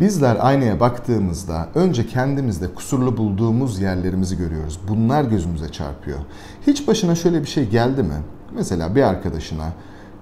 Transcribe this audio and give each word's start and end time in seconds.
Bizler 0.00 0.36
aynaya 0.40 0.80
baktığımızda 0.80 1.68
önce 1.74 2.06
kendimizde 2.06 2.74
kusurlu 2.74 3.16
bulduğumuz 3.16 3.80
yerlerimizi 3.80 4.36
görüyoruz. 4.36 4.80
Bunlar 4.88 5.24
gözümüze 5.24 5.72
çarpıyor. 5.72 6.18
Hiç 6.66 6.88
başına 6.88 7.14
şöyle 7.14 7.42
bir 7.42 7.46
şey 7.46 7.68
geldi 7.68 8.02
mi? 8.02 8.14
Mesela 8.54 8.94
bir 8.94 9.02
arkadaşına 9.02 9.72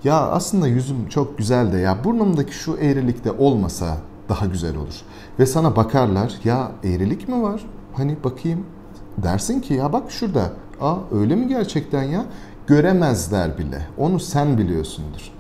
ya 0.05 0.21
aslında 0.21 0.69
yüzüm 0.69 1.09
çok 1.09 1.39
güzel 1.39 1.73
de 1.73 1.79
ya 1.79 2.05
burnumdaki 2.05 2.55
şu 2.55 2.77
eğrilik 2.77 3.25
de 3.25 3.31
olmasa 3.31 3.97
daha 4.29 4.47
güzel 4.47 4.77
olur. 4.77 5.01
Ve 5.39 5.47
sana 5.47 5.77
bakarlar 5.77 6.35
ya 6.45 6.71
eğrilik 6.85 7.29
mi 7.29 7.43
var? 7.43 7.67
Hani 7.93 8.17
bakayım 8.25 8.67
dersin 9.19 9.61
ki 9.61 9.75
ya 9.75 9.93
bak 9.93 10.11
şurada. 10.11 10.51
Aa 10.81 10.97
öyle 11.13 11.37
mi 11.37 11.49
gerçekten 11.49 12.03
ya? 12.03 12.25
Göremezler 12.67 13.59
bile. 13.59 13.87
Onu 13.99 14.21
sen 14.21 14.59
biliyorsundur. 14.59 15.31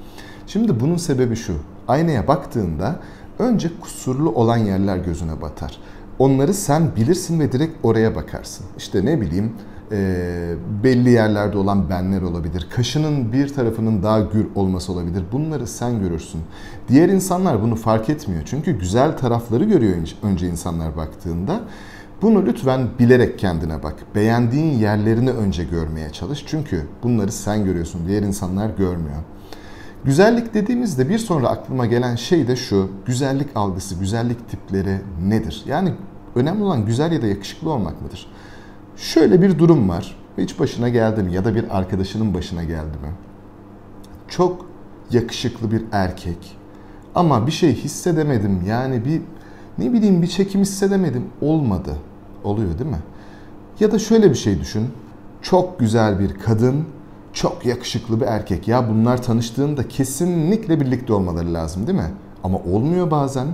Şimdi 0.46 0.80
bunun 0.80 0.96
sebebi 0.96 1.36
şu. 1.36 1.54
Aynaya 1.88 2.28
baktığında 2.28 2.96
önce 3.38 3.70
kusurlu 3.80 4.30
olan 4.30 4.56
yerler 4.56 4.96
gözüne 4.96 5.40
batar. 5.40 5.78
Onları 6.18 6.54
sen 6.54 6.96
bilirsin 6.96 7.40
ve 7.40 7.52
direkt 7.52 7.84
oraya 7.84 8.14
bakarsın. 8.14 8.66
İşte 8.78 9.04
ne 9.04 9.20
bileyim 9.20 9.52
e, 9.92 10.54
belli 10.84 11.10
yerlerde 11.10 11.58
olan 11.58 11.90
benler 11.90 12.22
olabilir. 12.22 12.66
Kaşının 12.70 13.32
bir 13.32 13.54
tarafının 13.54 14.02
daha 14.02 14.20
gür 14.20 14.46
olması 14.54 14.92
olabilir. 14.92 15.24
Bunları 15.32 15.66
sen 15.66 16.00
görürsün. 16.00 16.40
Diğer 16.88 17.08
insanlar 17.08 17.62
bunu 17.62 17.76
fark 17.76 18.10
etmiyor. 18.10 18.42
Çünkü 18.46 18.78
güzel 18.78 19.16
tarafları 19.16 19.64
görüyor 19.64 19.94
önce 20.22 20.48
insanlar 20.48 20.96
baktığında. 20.96 21.60
Bunu 22.22 22.46
lütfen 22.46 22.88
bilerek 22.98 23.38
kendine 23.38 23.82
bak. 23.82 23.94
Beğendiğin 24.14 24.78
yerlerini 24.78 25.30
önce 25.30 25.64
görmeye 25.64 26.10
çalış. 26.10 26.44
Çünkü 26.46 26.82
bunları 27.02 27.32
sen 27.32 27.64
görüyorsun. 27.64 28.00
Diğer 28.08 28.22
insanlar 28.22 28.68
görmüyor. 28.68 29.22
Güzellik 30.06 30.54
dediğimizde 30.54 31.08
bir 31.08 31.18
sonra 31.18 31.48
aklıma 31.48 31.86
gelen 31.86 32.16
şey 32.16 32.48
de 32.48 32.56
şu. 32.56 32.90
Güzellik 33.06 33.48
algısı, 33.54 33.94
güzellik 33.94 34.48
tipleri 34.48 35.00
nedir? 35.22 35.62
Yani 35.66 35.92
önemli 36.34 36.64
olan 36.64 36.86
güzel 36.86 37.12
ya 37.12 37.22
da 37.22 37.26
yakışıklı 37.26 37.70
olmak 37.70 38.02
mıdır? 38.02 38.26
Şöyle 38.96 39.42
bir 39.42 39.58
durum 39.58 39.88
var. 39.88 40.16
Hiç 40.38 40.60
başına 40.60 40.88
geldi 40.88 41.22
mi 41.22 41.32
ya 41.32 41.44
da 41.44 41.54
bir 41.54 41.78
arkadaşının 41.78 42.34
başına 42.34 42.64
geldi 42.64 42.96
mi? 43.02 43.12
Çok 44.28 44.66
yakışıklı 45.10 45.70
bir 45.70 45.82
erkek 45.92 46.56
ama 47.14 47.46
bir 47.46 47.52
şey 47.52 47.74
hissedemedim. 47.74 48.62
Yani 48.66 49.04
bir 49.04 49.22
ne 49.78 49.92
bileyim 49.92 50.22
bir 50.22 50.26
çekim 50.26 50.60
hissedemedim. 50.60 51.24
Olmadı. 51.40 51.96
Oluyor 52.44 52.78
değil 52.78 52.90
mi? 52.90 53.00
Ya 53.80 53.92
da 53.92 53.98
şöyle 53.98 54.30
bir 54.30 54.36
şey 54.36 54.60
düşün. 54.60 54.88
Çok 55.42 55.78
güzel 55.78 56.18
bir 56.18 56.34
kadın, 56.34 56.84
çok 57.36 57.66
yakışıklı 57.66 58.20
bir 58.20 58.26
erkek. 58.26 58.68
Ya 58.68 58.88
bunlar 58.88 59.22
tanıştığında 59.22 59.88
kesinlikle 59.88 60.80
birlikte 60.80 61.12
olmaları 61.12 61.54
lazım 61.54 61.86
değil 61.86 61.98
mi? 61.98 62.10
Ama 62.44 62.58
olmuyor 62.58 63.10
bazen. 63.10 63.46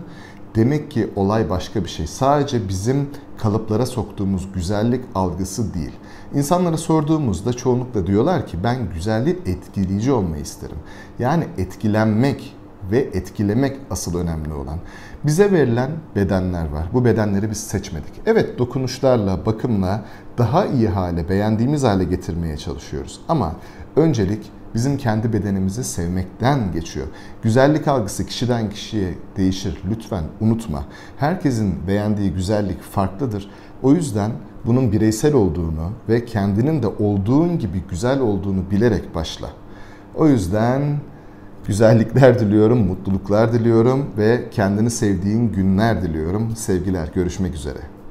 Demek 0.54 0.90
ki 0.90 1.10
olay 1.16 1.50
başka 1.50 1.84
bir 1.84 1.88
şey. 1.88 2.06
Sadece 2.06 2.68
bizim 2.68 3.10
kalıplara 3.38 3.86
soktuğumuz 3.86 4.48
güzellik 4.54 5.04
algısı 5.14 5.74
değil. 5.74 5.92
İnsanlara 6.34 6.76
sorduğumuzda 6.76 7.52
çoğunlukla 7.52 8.06
diyorlar 8.06 8.46
ki 8.46 8.56
ben 8.64 8.76
güzellik 8.94 9.48
etkileyici 9.48 10.12
olmayı 10.12 10.42
isterim. 10.42 10.76
Yani 11.18 11.44
etkilenmek 11.58 12.56
ve 12.90 12.98
etkilemek 12.98 13.76
asıl 13.90 14.18
önemli 14.18 14.52
olan. 14.52 14.78
Bize 15.24 15.52
verilen 15.52 15.90
bedenler 16.16 16.68
var. 16.68 16.86
Bu 16.92 17.04
bedenleri 17.04 17.50
biz 17.50 17.60
seçmedik. 17.60 18.12
Evet 18.26 18.58
dokunuşlarla, 18.58 19.46
bakımla 19.46 20.04
daha 20.38 20.66
iyi 20.66 20.88
hale, 20.88 21.28
beğendiğimiz 21.28 21.84
hale 21.84 22.04
getirmeye 22.04 22.56
çalışıyoruz. 22.56 23.20
Ama 23.28 23.52
öncelik 23.96 24.50
bizim 24.74 24.96
kendi 24.96 25.32
bedenimizi 25.32 25.84
sevmekten 25.84 26.72
geçiyor. 26.72 27.06
Güzellik 27.42 27.88
algısı 27.88 28.26
kişiden 28.26 28.70
kişiye 28.70 29.14
değişir. 29.36 29.82
Lütfen 29.90 30.24
unutma. 30.40 30.84
Herkesin 31.16 31.86
beğendiği 31.86 32.32
güzellik 32.32 32.82
farklıdır. 32.82 33.50
O 33.82 33.92
yüzden 33.92 34.30
bunun 34.66 34.92
bireysel 34.92 35.34
olduğunu 35.34 35.90
ve 36.08 36.24
kendinin 36.24 36.82
de 36.82 36.86
olduğun 36.86 37.58
gibi 37.58 37.82
güzel 37.90 38.20
olduğunu 38.20 38.70
bilerek 38.70 39.14
başla. 39.14 39.48
O 40.14 40.28
yüzden 40.28 40.82
güzellikler 41.66 42.38
diliyorum, 42.38 42.78
mutluluklar 42.86 43.52
diliyorum 43.52 44.06
ve 44.18 44.50
kendini 44.50 44.90
sevdiğin 44.90 45.52
günler 45.52 46.02
diliyorum. 46.02 46.56
Sevgiler, 46.56 47.08
görüşmek 47.14 47.54
üzere. 47.54 48.01